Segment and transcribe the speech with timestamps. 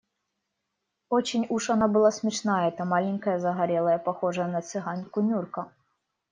[1.09, 5.71] Очень уж она была смешная, эта маленькая, загорелая, похожая на цыганку Нюрка.